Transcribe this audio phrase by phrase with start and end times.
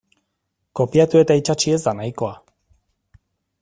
[0.79, 2.35] Kopiatu eta itsatsi ez da nahikoa.